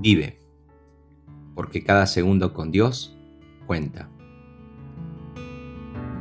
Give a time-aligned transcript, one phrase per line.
[0.00, 0.38] Vive,
[1.56, 3.16] porque cada segundo con Dios
[3.66, 4.08] cuenta.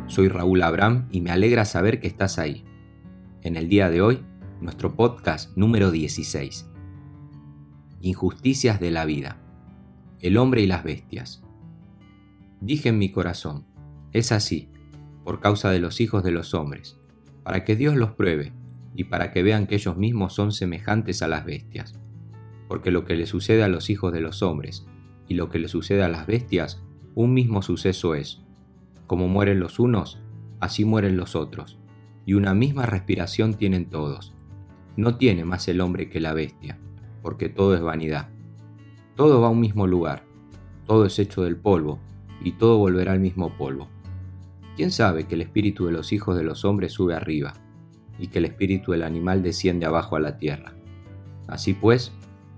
[0.07, 2.65] Soy Raúl Abraham y me alegra saber que estás ahí.
[3.43, 4.25] En el día de hoy,
[4.61, 6.67] nuestro podcast número 16.
[8.01, 9.37] Injusticias de la vida.
[10.21, 11.43] El hombre y las bestias.
[12.61, 13.67] Dije en mi corazón,
[14.11, 14.71] es así,
[15.23, 16.99] por causa de los hijos de los hombres,
[17.43, 18.53] para que Dios los pruebe
[18.95, 21.93] y para que vean que ellos mismos son semejantes a las bestias
[22.67, 24.85] porque lo que le sucede a los hijos de los hombres
[25.27, 26.81] y lo que le sucede a las bestias,
[27.15, 28.41] un mismo suceso es.
[29.07, 30.19] Como mueren los unos,
[30.59, 31.79] así mueren los otros,
[32.25, 34.33] y una misma respiración tienen todos.
[34.95, 36.79] No tiene más el hombre que la bestia,
[37.21, 38.29] porque todo es vanidad.
[39.15, 40.23] Todo va a un mismo lugar,
[40.85, 41.99] todo es hecho del polvo,
[42.41, 43.89] y todo volverá al mismo polvo.
[44.75, 47.53] ¿Quién sabe que el espíritu de los hijos de los hombres sube arriba,
[48.19, 50.73] y que el espíritu del animal desciende abajo a la tierra?
[51.47, 52.11] Así pues,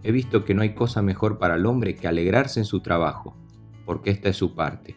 [0.03, 3.35] He visto que no hay cosa mejor para el hombre que alegrarse en su trabajo,
[3.85, 4.95] porque esta es su parte,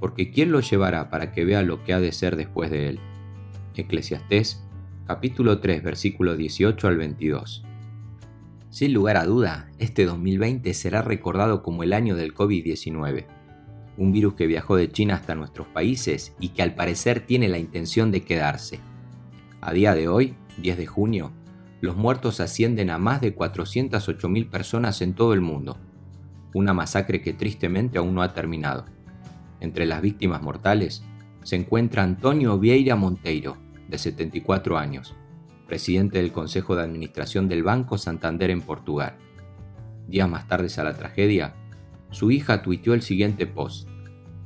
[0.00, 3.00] porque ¿quién lo llevará para que vea lo que ha de ser después de él?
[3.74, 4.64] Eclesiastés
[5.06, 7.64] capítulo 3 versículo 18 al 22.
[8.70, 13.26] Sin lugar a duda, este 2020 será recordado como el año del COVID-19,
[13.98, 17.58] un virus que viajó de China hasta nuestros países y que al parecer tiene la
[17.58, 18.80] intención de quedarse.
[19.60, 21.32] A día de hoy, 10 de junio,
[21.84, 25.76] los muertos ascienden a más de 408.000 personas en todo el mundo,
[26.54, 28.86] una masacre que tristemente aún no ha terminado.
[29.60, 31.04] Entre las víctimas mortales
[31.42, 35.14] se encuentra Antonio Vieira Monteiro, de 74 años,
[35.66, 39.16] presidente del Consejo de Administración del Banco Santander en Portugal.
[40.08, 41.54] Días más tarde a la tragedia,
[42.10, 43.88] su hija tuiteó el siguiente post.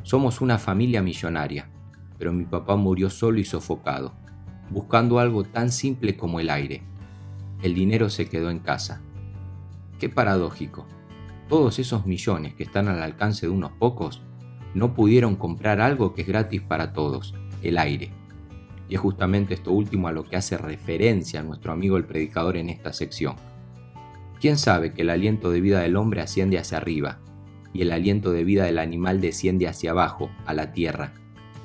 [0.03, 1.71] Somos una familia millonaria,
[2.19, 4.13] pero mi papá murió solo y sofocado,
[4.71, 6.83] buscando algo tan simple como el aire
[7.63, 9.01] el dinero se quedó en casa.
[9.99, 10.87] Qué paradójico.
[11.49, 14.23] Todos esos millones que están al alcance de unos pocos
[14.75, 18.13] no pudieron comprar algo que es gratis para todos, el aire.
[18.89, 22.71] Y es justamente esto último a lo que hace referencia nuestro amigo el predicador en
[22.71, 23.35] esta sección.
[24.41, 27.19] ¿Quién sabe que el aliento de vida del hombre asciende hacia arriba
[27.73, 31.13] y el aliento de vida del animal desciende hacia abajo, a la tierra?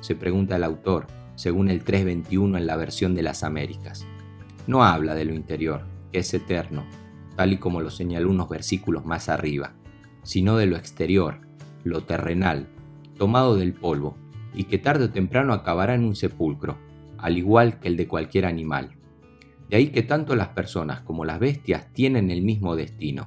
[0.00, 4.06] Se pregunta el autor, según el 321 en la versión de las Américas
[4.66, 5.82] no habla de lo interior,
[6.18, 6.84] es eterno,
[7.36, 9.72] tal y como lo señaló unos versículos más arriba,
[10.22, 11.40] sino de lo exterior,
[11.84, 12.68] lo terrenal,
[13.18, 14.16] tomado del polvo,
[14.54, 16.78] y que tarde o temprano acabará en un sepulcro,
[17.18, 18.96] al igual que el de cualquier animal.
[19.68, 23.26] De ahí que tanto las personas como las bestias tienen el mismo destino.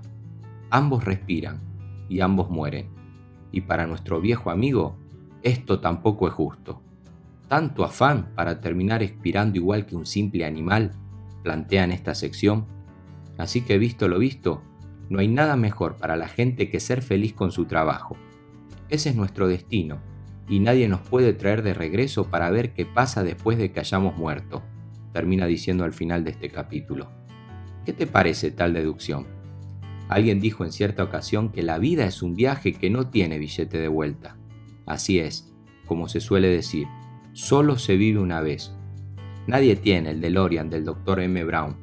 [0.70, 1.62] Ambos respiran
[2.10, 2.90] y ambos mueren.
[3.52, 4.98] Y para nuestro viejo amigo,
[5.42, 6.82] esto tampoco es justo.
[7.48, 10.92] Tanto afán para terminar expirando igual que un simple animal
[11.44, 12.66] plantea en esta sección.
[13.38, 14.64] Así que visto lo visto,
[15.10, 18.18] no hay nada mejor para la gente que ser feliz con su trabajo.
[18.90, 20.00] Ese es nuestro destino,
[20.50, 24.18] y nadie nos puede traer de regreso para ver qué pasa después de que hayamos
[24.18, 24.64] muerto,
[25.14, 27.12] termina diciendo al final de este capítulo.
[27.86, 29.28] ¿Qué te parece tal deducción?
[30.10, 33.78] Alguien dijo en cierta ocasión que la vida es un viaje que no tiene billete
[33.78, 34.38] de vuelta.
[34.86, 35.54] Así es,
[35.86, 36.88] como se suele decir,
[37.34, 38.78] solo se vive una vez,
[39.48, 41.22] Nadie tiene el DeLorean del Dr.
[41.22, 41.42] M.
[41.46, 41.78] Brown,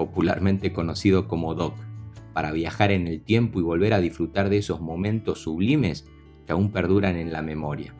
[0.00, 1.74] popularmente conocido como Doc,
[2.32, 6.06] para viajar en el tiempo y volver a disfrutar de esos momentos sublimes
[6.46, 7.94] que aún perduran en la memoria.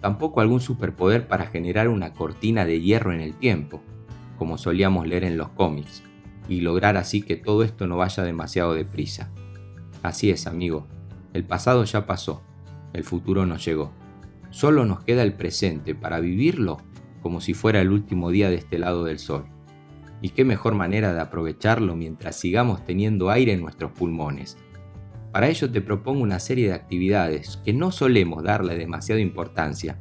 [0.00, 3.82] Tampoco algún superpoder para generar una cortina de hierro en el tiempo,
[4.38, 6.04] como solíamos leer en los cómics,
[6.48, 9.32] y lograr así que todo esto no vaya demasiado deprisa.
[10.04, 10.86] Así es, amigo,
[11.32, 12.40] el pasado ya pasó,
[12.92, 13.90] el futuro no llegó.
[14.50, 16.76] Solo nos queda el presente para vivirlo
[17.20, 19.51] como si fuera el último día de este lado del sol.
[20.22, 24.56] Y qué mejor manera de aprovecharlo mientras sigamos teniendo aire en nuestros pulmones.
[25.32, 29.98] Para ello te propongo una serie de actividades que no solemos darle demasiada importancia,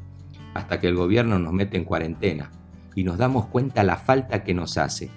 [0.53, 2.51] hasta que el gobierno nos mete en cuarentena
[2.95, 5.09] y nos damos cuenta la falta que nos hace.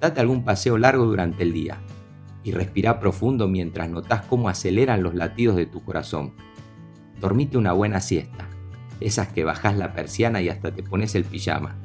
[0.00, 1.80] Date algún paseo largo durante el día
[2.44, 6.34] y respira profundo mientras notas cómo aceleran los latidos de tu corazón.
[7.20, 8.48] Dormite una buena siesta
[9.06, 11.76] esas que bajas la persiana y hasta te pones el pijama.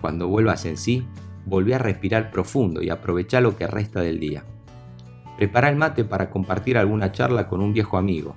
[0.00, 1.06] Cuando vuelvas en sí,
[1.46, 4.44] volví a respirar profundo y aprovecha lo que resta del día.
[5.36, 8.36] Prepara el mate para compartir alguna charla con un viejo amigo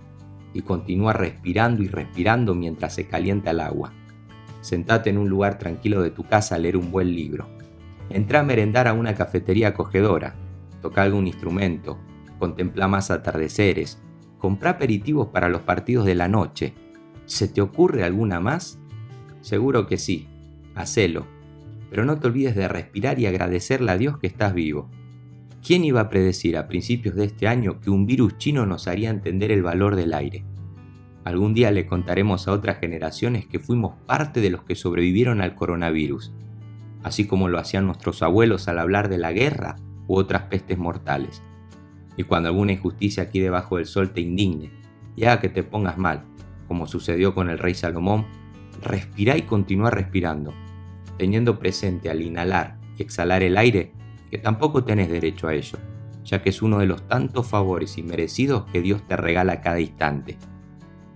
[0.54, 3.92] y continúa respirando y respirando mientras se calienta el agua.
[4.62, 7.48] Sentate en un lugar tranquilo de tu casa a leer un buen libro.
[8.10, 10.36] Entra a merendar a una cafetería acogedora,
[10.82, 11.98] toca algún instrumento,
[12.40, 14.02] contempla más atardeceres,
[14.38, 16.74] compra aperitivos para los partidos de la noche
[17.26, 18.80] ¿Se te ocurre alguna más?
[19.42, 20.28] Seguro que sí,
[20.76, 21.26] hacelo,
[21.94, 24.90] pero no te olvides de respirar y agradecerle a Dios que estás vivo.
[25.64, 29.12] ¿Quién iba a predecir a principios de este año que un virus chino nos haría
[29.12, 30.44] entender el valor del aire?
[31.24, 35.54] Algún día le contaremos a otras generaciones que fuimos parte de los que sobrevivieron al
[35.54, 36.34] coronavirus,
[37.04, 39.76] así como lo hacían nuestros abuelos al hablar de la guerra
[40.08, 41.44] u otras pestes mortales.
[42.18, 44.72] Y cuando alguna injusticia aquí debajo del sol te indigne
[45.16, 46.24] y haga que te pongas mal,
[46.68, 48.26] como sucedió con el rey Salomón,
[48.82, 50.56] respira y continúa respirando,
[51.24, 53.94] teniendo presente al inhalar y exhalar el aire
[54.30, 55.78] que tampoco tenés derecho a ello,
[56.26, 60.38] ya que es uno de los tantos favores inmerecidos que Dios te regala cada instante.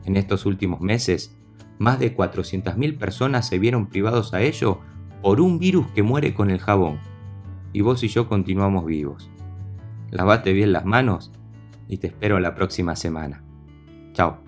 [0.05, 1.35] En estos últimos meses,
[1.77, 4.79] más de 400.000 personas se vieron privados a ello
[5.21, 7.01] por un virus que muere con el jabón.
[7.73, 9.29] Y vos y yo continuamos vivos.
[10.09, 11.33] Lavate bien las manos
[11.89, 13.43] y te espero la próxima semana.
[14.13, 14.46] Chao.